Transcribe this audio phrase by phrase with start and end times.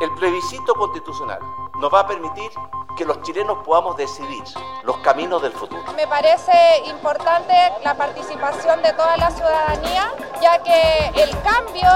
[0.00, 1.40] El plebiscito constitucional
[1.80, 2.50] nos va a permitir
[2.96, 4.44] que los chilenos podamos decidir
[4.84, 5.82] los caminos del futuro.
[5.96, 6.52] Me parece
[6.86, 11.88] importante la participación de toda la ciudadanía, ya que el cambio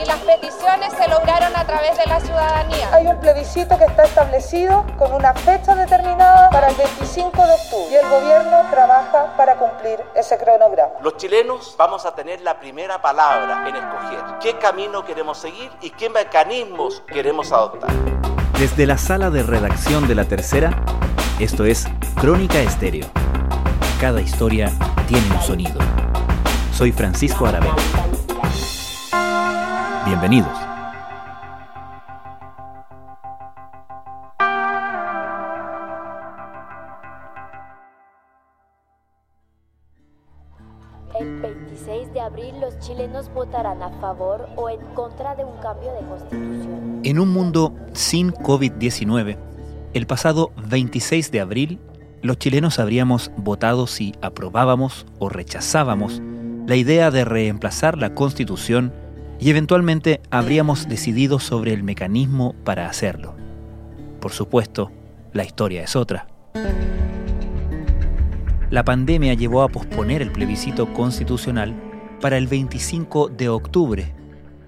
[0.00, 2.88] y las peticiones se lograron a través de la ciudadanía.
[2.92, 7.88] Hay un plebiscito que está establecido con una fecha determinada para el 25 de octubre
[7.90, 10.92] y el gobierno trabaja para cumplir ese cronograma.
[11.02, 15.90] Los chilenos vamos a tener la primera palabra en escoger qué camino queremos seguir y
[15.90, 17.90] qué mecanismos queremos adoptar.
[18.58, 20.70] Desde la sala de redacción de La Tercera,
[21.38, 21.86] esto es
[22.20, 23.06] Crónica Estéreo.
[24.00, 24.72] Cada historia
[25.06, 25.80] tiene un sonido.
[26.72, 27.74] Soy Francisco Aravena.
[30.20, 30.58] Bienvenidos.
[41.20, 45.92] El 26 de abril los chilenos votarán a favor o en contra de un cambio
[45.92, 47.00] de constitución.
[47.04, 49.36] En un mundo sin COVID-19,
[49.94, 51.78] el pasado 26 de abril,
[52.22, 56.20] los chilenos habríamos votado si aprobábamos o rechazábamos
[56.66, 58.92] la idea de reemplazar la constitución
[59.40, 63.36] y eventualmente habríamos decidido sobre el mecanismo para hacerlo.
[64.20, 64.90] Por supuesto,
[65.32, 66.26] la historia es otra.
[68.70, 71.74] La pandemia llevó a posponer el plebiscito constitucional
[72.20, 74.12] para el 25 de octubre,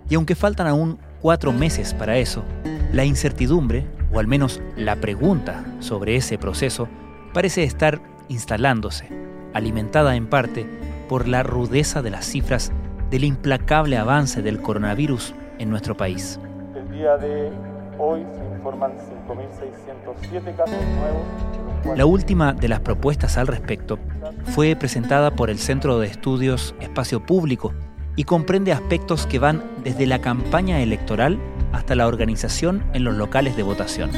[0.08, 2.44] y aunque faltan aún cuatro meses para eso,
[2.92, 6.88] la incertidumbre, o al menos la pregunta sobre ese proceso,
[7.34, 9.08] parece estar instalándose,
[9.52, 10.66] alimentada en parte
[11.08, 12.72] por la rudeza de las cifras
[13.10, 16.38] del implacable avance del coronavirus en nuestro país.
[16.74, 17.50] El día de
[17.98, 18.92] hoy se informan
[19.28, 21.96] 5.607 casos nuevos.
[21.96, 23.98] La última de las propuestas al respecto
[24.44, 27.72] fue presentada por el Centro de Estudios Espacio Público
[28.16, 31.38] y comprende aspectos que van desde la campaña electoral
[31.72, 34.10] hasta la organización en los locales de votación.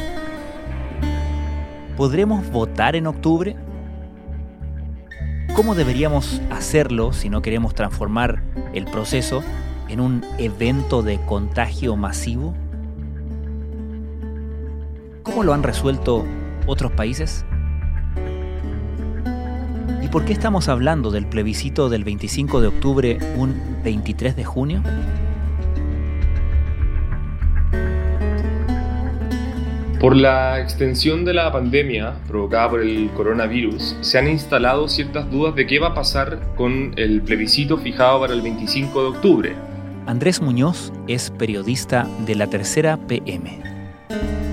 [1.97, 3.57] ¿Podremos votar en octubre?
[5.55, 8.43] ¿Cómo deberíamos hacerlo si no queremos transformar
[8.73, 9.45] el proceso
[9.89, 12.55] en un evento de contagio masivo?
[15.23, 16.25] ¿Cómo lo han resuelto
[16.67, 17.45] otros países?
[20.03, 24.83] ¿Y por qué estamos hablando del plebiscito del 25 de octubre un 23 de junio?
[30.03, 35.55] Por la extensión de la pandemia provocada por el coronavirus, se han instalado ciertas dudas
[35.55, 39.53] de qué va a pasar con el plebiscito fijado para el 25 de octubre.
[40.07, 43.63] Andrés Muñoz es periodista de la tercera PM.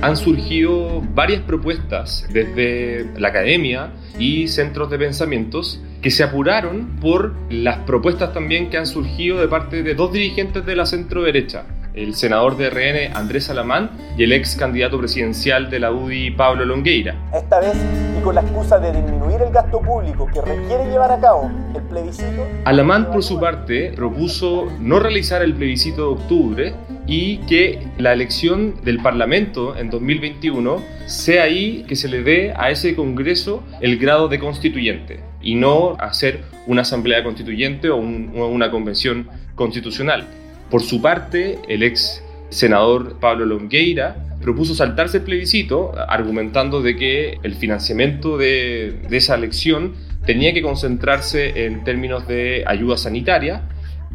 [0.04, 3.90] Han surgido varias propuestas desde la academia
[4.20, 9.48] y centros de pensamientos que se apuraron por las propuestas también que han surgido de
[9.48, 11.66] parte de dos dirigentes de la centro derecha,
[12.04, 16.66] el senador de RN Andrés Alamán y el ex candidato presidencial de la UDI Pablo
[16.66, 17.16] Longueira.
[17.34, 17.76] Esta vez,
[18.18, 21.82] y con la excusa de disminuir el gasto público que requiere llevar a cabo el
[21.84, 28.14] plebiscito, Alamán por su parte propuso no realizar el plebiscito de octubre y que la
[28.14, 33.98] elección del Parlamento en 2021 sea ahí que se le dé a ese Congreso el
[33.98, 40.28] grado de constituyente y no hacer una asamblea constituyente o, un, o una convención constitucional.
[40.70, 47.38] Por su parte, el ex senador Pablo Longueira propuso saltarse el plebiscito argumentando de que
[47.44, 49.94] el financiamiento de, de esa elección
[50.26, 53.64] tenía que concentrarse en términos de ayuda sanitaria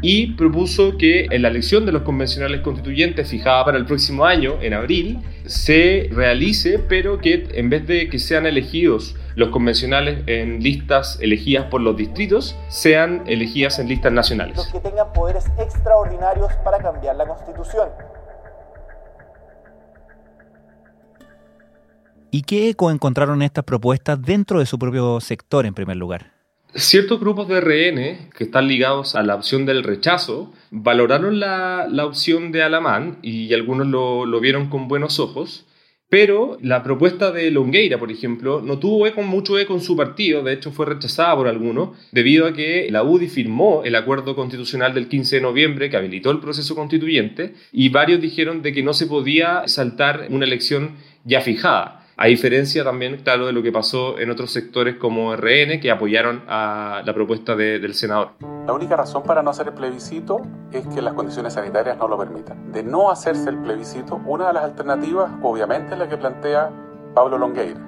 [0.02, 4.58] y propuso que en la elección de los convencionales constituyentes fijada para el próximo año,
[4.60, 10.62] en abril, se realice, pero que en vez de que sean elegidos los convencionales en
[10.62, 14.56] listas elegidas por los distritos, sean elegidas en listas nacionales.
[14.56, 17.88] los que tengan poderes extraordinarios para cambiar la constitución.
[22.30, 26.32] ¿Y qué eco encontraron estas propuestas dentro de su propio sector en primer lugar?
[26.74, 32.04] Ciertos grupos de RN que están ligados a la opción del rechazo valoraron la, la
[32.04, 35.64] opción de Alamán y algunos lo, lo, vieron con buenos ojos,
[36.14, 40.44] pero la propuesta de Longueira, por ejemplo, no tuvo eco, mucho eco en su partido,
[40.44, 44.94] de hecho fue rechazada por algunos, debido a que la UDI firmó el acuerdo constitucional
[44.94, 48.94] del 15 de noviembre que habilitó el proceso constituyente y varios dijeron de que no
[48.94, 50.92] se podía saltar una elección
[51.24, 52.03] ya fijada.
[52.16, 56.42] A diferencia también, claro, de lo que pasó en otros sectores como RN, que apoyaron
[56.46, 58.30] a la propuesta del senador.
[58.66, 60.40] La única razón para no hacer el plebiscito
[60.72, 62.72] es que las condiciones sanitarias no lo permitan.
[62.72, 66.70] De no hacerse el plebiscito, una de las alternativas, obviamente, es la que plantea
[67.14, 67.80] Pablo Longueira.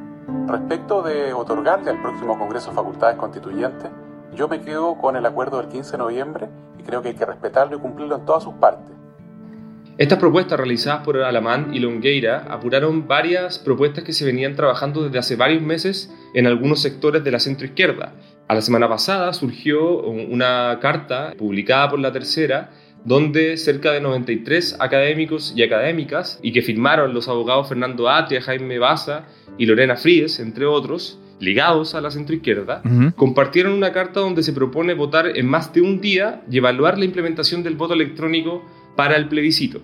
[0.48, 3.90] Respecto de otorgarle al próximo Congreso facultades constituyentes,
[4.34, 6.48] yo me quedo con el acuerdo del 15 de noviembre
[6.78, 8.95] y creo que hay que respetarlo y cumplirlo en todas sus partes.
[9.98, 15.18] Estas propuestas realizadas por Alamán y Longueira apuraron varias propuestas que se venían trabajando desde
[15.18, 18.12] hace varios meses en algunos sectores de la centroizquierda.
[18.46, 22.72] A la semana pasada surgió una carta publicada por la tercera
[23.06, 28.78] donde cerca de 93 académicos y académicas, y que firmaron los abogados Fernando Atria, Jaime
[28.78, 29.24] Baza
[29.56, 32.82] y Lorena Fríes, entre otros, ligados a la centroizquierda,
[33.14, 37.04] compartieron una carta donde se propone votar en más de un día y evaluar la
[37.04, 38.62] implementación del voto electrónico
[38.96, 39.82] para el plebiscito.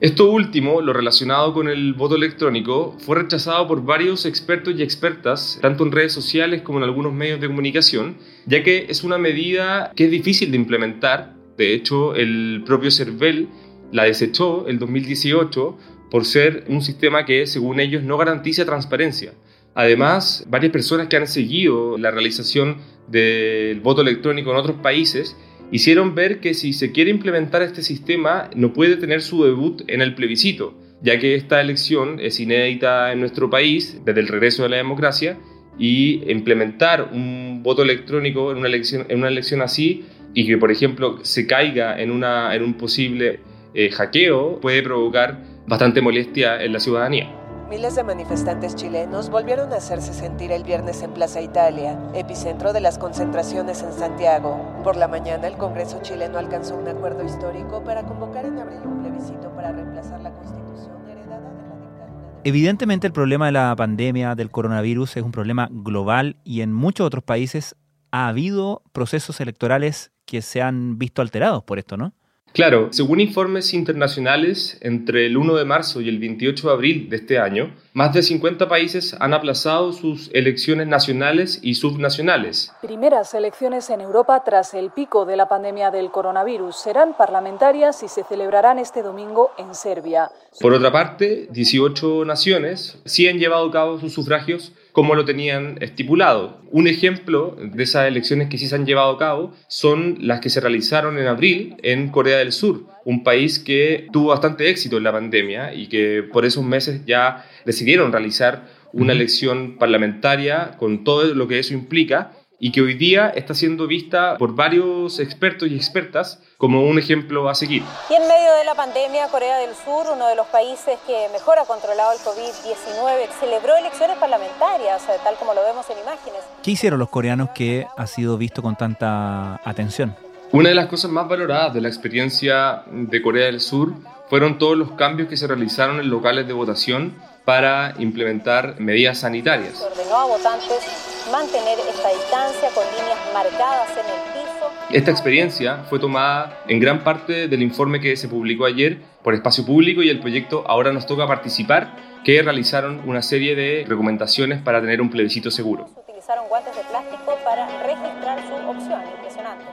[0.00, 5.58] Esto último, lo relacionado con el voto electrónico, fue rechazado por varios expertos y expertas,
[5.60, 8.16] tanto en redes sociales como en algunos medios de comunicación,
[8.46, 11.34] ya que es una medida que es difícil de implementar.
[11.58, 13.48] De hecho, el propio CERVEL
[13.92, 15.76] la desechó el 2018
[16.10, 19.34] por ser un sistema que, según ellos, no garantiza transparencia.
[19.74, 22.78] Además, varias personas que han seguido la realización
[23.08, 25.36] del voto electrónico en otros países
[25.70, 30.00] hicieron ver que si se quiere implementar este sistema no puede tener su debut en
[30.02, 34.70] el plebiscito, ya que esta elección es inédita en nuestro país desde el regreso de
[34.70, 35.38] la democracia
[35.78, 40.70] y implementar un voto electrónico en una elección, en una elección así y que, por
[40.70, 43.40] ejemplo, se caiga en, un posible
[43.74, 47.39] eh, hackeo puede provocar bastante molestia en la ciudadanía.
[47.70, 52.80] Miles de manifestantes chilenos volvieron a hacerse sentir el viernes en Plaza Italia, epicentro de
[52.80, 54.60] las concentraciones en Santiago.
[54.82, 59.02] Por la mañana, el Congreso chileno alcanzó un acuerdo histórico para convocar en abril un
[59.02, 62.40] plebiscito para reemplazar la constitución heredada de la dictadura.
[62.42, 67.06] Evidentemente, el problema de la pandemia del coronavirus es un problema global y en muchos
[67.06, 67.76] otros países
[68.10, 72.14] ha habido procesos electorales que se han visto alterados por esto, ¿no?
[72.52, 77.16] Claro, según informes internacionales, entre el 1 de marzo y el 28 de abril de
[77.16, 82.72] este año, más de 50 países han aplazado sus elecciones nacionales y subnacionales.
[82.82, 88.08] Primeras elecciones en Europa tras el pico de la pandemia del coronavirus serán parlamentarias y
[88.08, 90.30] se celebrarán este domingo en Serbia.
[90.60, 95.78] Por otra parte, 18 naciones sí han llevado a cabo sus sufragios como lo tenían
[95.80, 96.60] estipulado.
[96.70, 100.50] Un ejemplo de esas elecciones que sí se han llevado a cabo son las que
[100.50, 105.04] se realizaron en abril en Corea del Sur, un país que tuvo bastante éxito en
[105.04, 111.34] la pandemia y que por esos meses ya decidieron realizar una elección parlamentaria con todo
[111.34, 115.74] lo que eso implica y que hoy día está siendo vista por varios expertos y
[115.74, 117.82] expertas como un ejemplo a seguir.
[118.10, 121.58] Y en medio de la pandemia, Corea del Sur, uno de los países que mejor
[121.58, 126.40] ha controlado el COVID-19, celebró elecciones parlamentarias, tal como lo vemos en imágenes.
[126.62, 130.14] ¿Qué hicieron los coreanos que ha sido visto con tanta atención?
[130.52, 133.94] Una de las cosas más valoradas de la experiencia de Corea del Sur
[134.28, 137.14] fueron todos los cambios que se realizaron en locales de votación
[137.44, 139.80] para implementar medidas sanitarias.
[139.80, 144.70] Ordenó a votantes mantener esta distancia con líneas marcadas en el piso.
[144.90, 149.64] Esta experiencia fue tomada en gran parte del informe que se publicó ayer por Espacio
[149.64, 154.80] Público y el proyecto Ahora nos toca participar, que realizaron una serie de recomendaciones para
[154.80, 155.88] tener un plebiscito seguro.
[155.96, 158.09] Utilizaron guantes de plástico para registrar.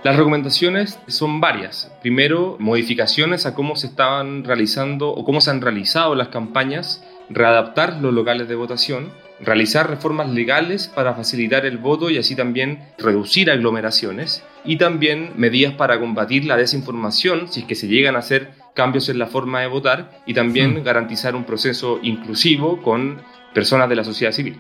[0.08, 1.92] Las recomendaciones son varias.
[2.02, 7.98] Primero, modificaciones a cómo se estaban realizando o cómo se han realizado las campañas readaptar
[8.02, 9.12] los locales de votación,
[9.42, 15.74] realizar reformas legales para facilitar el voto y así también reducir aglomeraciones y también medidas
[15.74, 19.60] para combatir la desinformación si es que se llegan a hacer cambios en la forma
[19.60, 23.22] de votar y también garantizar un proceso inclusivo con
[23.54, 24.58] personas de la sociedad civil.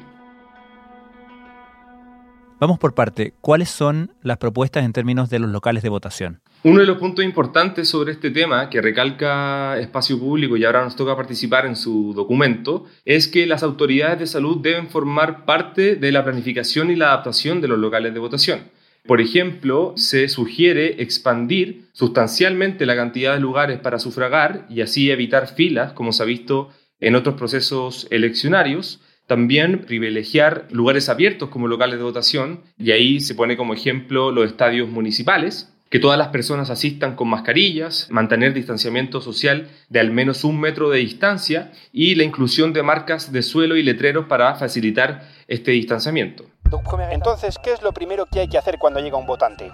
[2.59, 3.33] Vamos por parte.
[3.39, 6.41] ¿Cuáles son las propuestas en términos de los locales de votación?
[6.63, 10.95] Uno de los puntos importantes sobre este tema que recalca Espacio Público y ahora nos
[10.95, 16.11] toca participar en su documento es que las autoridades de salud deben formar parte de
[16.11, 18.61] la planificación y la adaptación de los locales de votación.
[19.05, 25.47] Por ejemplo, se sugiere expandir sustancialmente la cantidad de lugares para sufragar y así evitar
[25.47, 28.99] filas, como se ha visto en otros procesos eleccionarios.
[29.27, 34.47] También privilegiar lugares abiertos como locales de votación y ahí se pone como ejemplo los
[34.47, 40.43] estadios municipales que todas las personas asistan con mascarillas, mantener distanciamiento social de al menos
[40.43, 45.29] un metro de distancia y la inclusión de marcas de suelo y letreros para facilitar
[45.47, 46.45] este distanciamiento.
[47.11, 49.71] Entonces, ¿qué es lo primero que hay que hacer cuando llega un votante?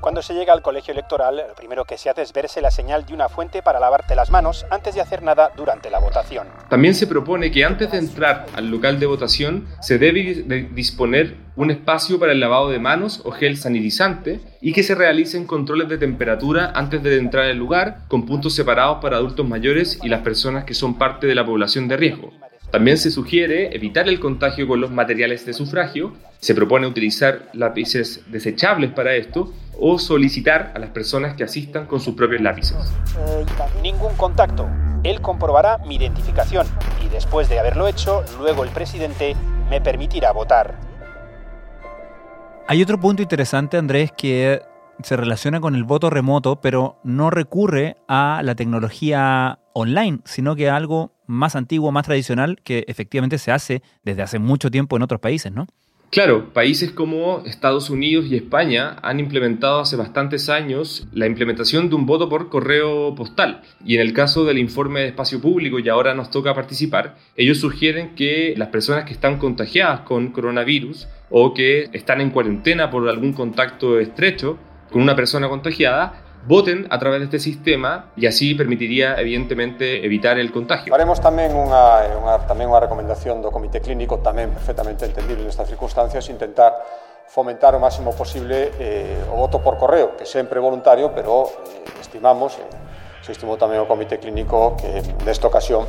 [0.00, 3.04] Cuando se llega al colegio electoral, lo primero que se hace es verse la señal
[3.04, 6.46] de una fuente para lavarte las manos antes de hacer nada durante la votación.
[6.68, 11.72] También se propone que antes de entrar al local de votación se debe disponer un
[11.72, 15.98] espacio para el lavado de manos o gel sanitizante y que se realicen controles de
[15.98, 20.64] temperatura antes de entrar al lugar con puntos separados para adultos mayores y las personas
[20.64, 22.30] que son parte de la población de riesgo.
[22.70, 28.22] También se sugiere evitar el contagio con los materiales de sufragio, se propone utilizar lápices
[28.30, 32.76] desechables para esto o solicitar a las personas que asistan con sus propios lápices.
[33.82, 34.68] Ningún contacto.
[35.02, 36.66] Él comprobará mi identificación
[37.04, 39.34] y después de haberlo hecho, luego el presidente
[39.70, 40.78] me permitirá votar.
[42.66, 44.60] Hay otro punto interesante, Andrés, que
[45.02, 50.68] se relaciona con el voto remoto, pero no recurre a la tecnología online, sino que
[50.68, 55.02] a algo más antiguo, más tradicional, que efectivamente se hace desde hace mucho tiempo en
[55.02, 55.68] otros países, ¿no?
[56.10, 61.96] Claro, países como Estados Unidos y España han implementado hace bastantes años la implementación de
[61.96, 63.60] un voto por correo postal.
[63.84, 67.60] Y en el caso del informe de espacio público, y ahora nos toca participar, ellos
[67.60, 73.06] sugieren que las personas que están contagiadas con coronavirus o que están en cuarentena por
[73.06, 74.58] algún contacto estrecho
[74.90, 80.38] con una persona contagiada voten a través de este sistema y así permitiría evidentemente evitar
[80.38, 80.94] el contagio.
[80.94, 86.30] Haremos también una, una, también una recomendación do comité clínico tamén perfectamente entendible nestas circunstancias
[86.30, 86.72] intentar
[87.28, 92.56] fomentar o máximo posible eh, o voto por correo, que sempre voluntario, pero eh, estimamos,
[92.56, 92.64] eh,
[93.20, 95.84] se estimou tamén o comité clínico que nesta ocasión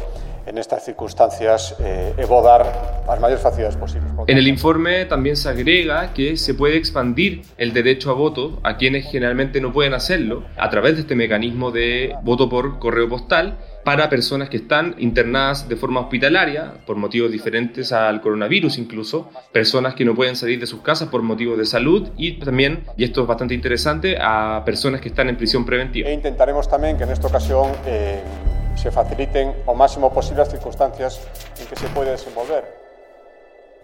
[0.45, 4.11] en estas circunstancias eh, dar las mayores facilidades posibles.
[4.27, 8.77] En el informe también se agrega que se puede expandir el derecho a voto a
[8.77, 13.57] quienes generalmente no pueden hacerlo a través de este mecanismo de voto por correo postal
[13.83, 19.95] para personas que están internadas de forma hospitalaria por motivos diferentes al coronavirus incluso, personas
[19.95, 23.21] que no pueden salir de sus casas por motivos de salud y también, y esto
[23.21, 26.09] es bastante interesante, a personas que están en prisión preventiva.
[26.09, 28.21] E intentaremos también que en esta ocasión eh,
[28.79, 31.19] se faciliten o máximo posible las circunstancias
[31.59, 32.63] en que se puede desenvolver.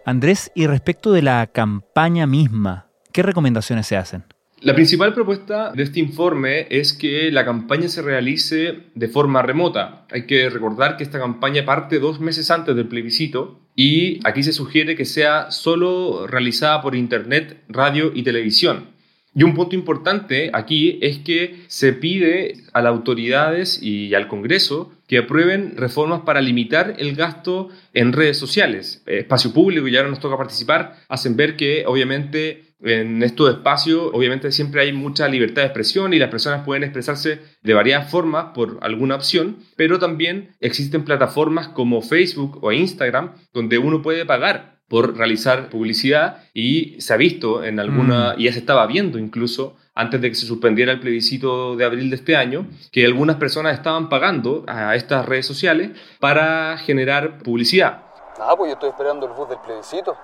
[0.05, 4.23] Andrés, y respecto de la campaña misma, ¿qué recomendaciones se hacen?
[4.61, 10.05] La principal propuesta de este informe es que la campaña se realice de forma remota.
[10.11, 14.53] Hay que recordar que esta campaña parte dos meses antes del plebiscito y aquí se
[14.53, 18.94] sugiere que sea solo realizada por Internet, radio y televisión.
[19.37, 24.93] Y un punto importante aquí es que se pide a las autoridades y al Congreso
[25.07, 29.03] que aprueben reformas para limitar el gasto en redes sociales.
[29.05, 34.51] Espacio público, y ahora nos toca participar, hacen ver que obviamente en estos espacios obviamente
[34.53, 38.79] siempre hay mucha libertad de expresión y las personas pueden expresarse de varias formas por
[38.81, 45.17] alguna opción, pero también existen plataformas como Facebook o Instagram donde uno puede pagar por
[45.17, 48.39] realizar publicidad y se ha visto en alguna, mm.
[48.39, 52.09] y ya se estaba viendo incluso antes de que se suspendiera el plebiscito de abril
[52.09, 58.03] de este año, que algunas personas estaban pagando a estas redes sociales para generar publicidad.
[58.39, 60.15] Ah, pues yo estoy esperando el bus del plebiscito,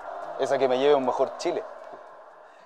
[0.41, 1.62] esa que me lleve a un mejor Chile.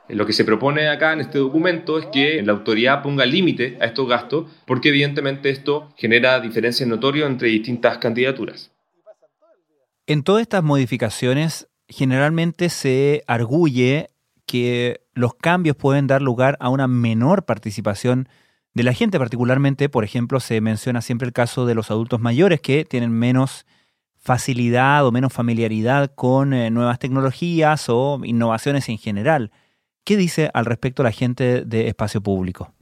[0.08, 3.86] Lo que se propone acá en este documento es que la autoridad ponga límite a
[3.86, 8.72] estos gastos porque evidentemente esto genera diferencias notorias entre distintas candidaturas.
[10.06, 14.12] En todas estas modificaciones generalmente se arguye
[14.46, 18.30] que los cambios pueden dar lugar a una menor participación
[18.74, 22.60] de la gente, particularmente, por ejemplo, se menciona siempre el caso de los adultos mayores
[22.60, 23.66] que tienen menos
[24.18, 29.52] facilidad o menos familiaridad con eh, nuevas tecnologías o innovaciones en general.
[30.04, 32.74] ¿Qué dice al respecto la gente de espacio público?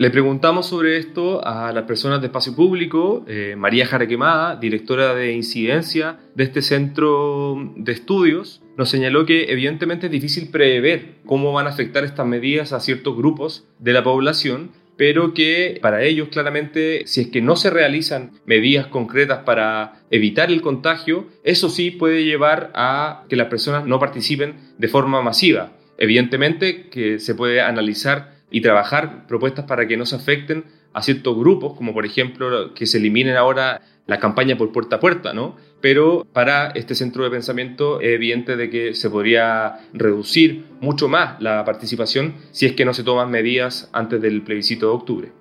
[0.00, 5.34] Le preguntamos sobre esto a las personas de espacio público, eh, María Jaraquemada, directora de
[5.34, 11.66] incidencia de este centro de estudios, nos señaló que evidentemente es difícil prever cómo van
[11.66, 17.02] a afectar estas medidas a ciertos grupos de la población, pero que para ellos claramente
[17.04, 22.24] si es que no se realizan medidas concretas para evitar el contagio, eso sí puede
[22.24, 25.72] llevar a que las personas no participen de forma masiva.
[25.98, 31.36] Evidentemente que se puede analizar y trabajar propuestas para que no se afecten a ciertos
[31.36, 35.56] grupos, como por ejemplo que se eliminen ahora la campaña por puerta a puerta, ¿no?
[35.80, 41.40] Pero para este centro de pensamiento es evidente de que se podría reducir mucho más
[41.40, 45.32] la participación si es que no se toman medidas antes del plebiscito de octubre.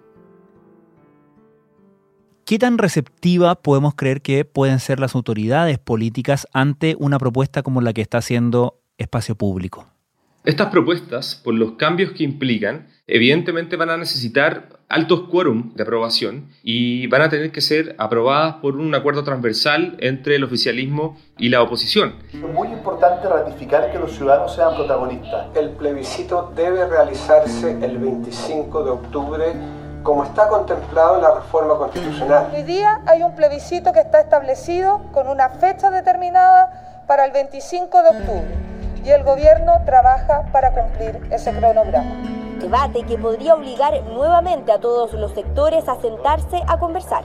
[2.45, 7.81] ¿Qué tan receptiva podemos creer que pueden ser las autoridades políticas ante una propuesta como
[7.81, 9.87] la que está haciendo Espacio Público?
[10.45, 16.47] Estas propuestas, por los cambios que implican, evidentemente van a necesitar altos quórum de aprobación
[16.63, 21.49] y van a tener que ser aprobadas por un acuerdo transversal entre el oficialismo y
[21.49, 22.15] la oposición.
[22.33, 25.47] Es muy importante ratificar que los ciudadanos sean protagonistas.
[25.57, 29.45] El plebiscito debe realizarse el 25 de octubre
[30.03, 32.49] como está contemplado en la reforma constitucional.
[32.55, 38.03] Hoy día hay un plebiscito que está establecido con una fecha determinada para el 25
[38.03, 38.69] de octubre
[39.09, 42.15] y el gobierno trabaja para cumplir ese cronograma
[42.61, 47.23] debate que podría obligar nuevamente a todos los sectores a sentarse a conversar.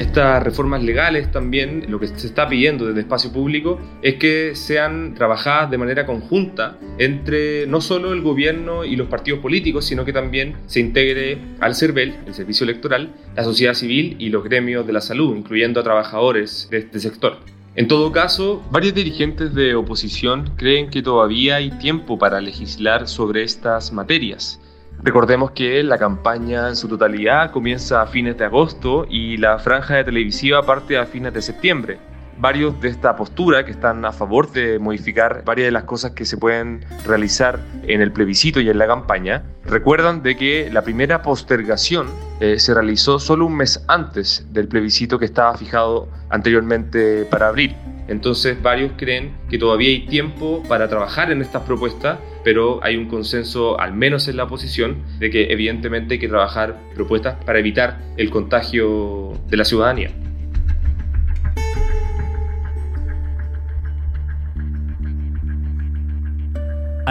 [0.00, 5.14] Estas reformas legales también, lo que se está pidiendo desde espacio público es que sean
[5.14, 10.12] trabajadas de manera conjunta entre no solo el gobierno y los partidos políticos, sino que
[10.12, 14.94] también se integre al CERVEL, el servicio electoral, la sociedad civil y los gremios de
[14.94, 17.59] la salud, incluyendo a trabajadores de este sector.
[17.76, 23.44] En todo caso, varios dirigentes de oposición creen que todavía hay tiempo para legislar sobre
[23.44, 24.60] estas materias.
[25.02, 29.96] Recordemos que la campaña en su totalidad comienza a fines de agosto y la franja
[29.96, 31.98] de televisiva parte a fines de septiembre
[32.40, 36.24] varios de esta postura que están a favor de modificar varias de las cosas que
[36.24, 41.22] se pueden realizar en el plebiscito y en la campaña, recuerdan de que la primera
[41.22, 42.08] postergación
[42.40, 47.76] eh, se realizó solo un mes antes del plebiscito que estaba fijado anteriormente para abril.
[48.08, 53.06] Entonces varios creen que todavía hay tiempo para trabajar en estas propuestas, pero hay un
[53.06, 58.00] consenso, al menos en la oposición, de que evidentemente hay que trabajar propuestas para evitar
[58.16, 60.10] el contagio de la ciudadanía.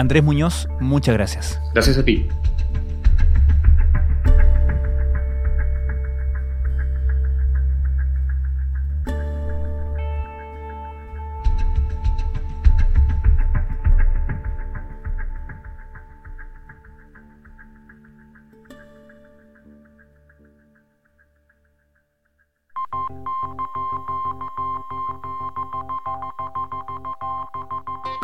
[0.00, 1.60] Andrés Muñoz, muchas gracias.
[1.74, 2.26] Gracias a ti.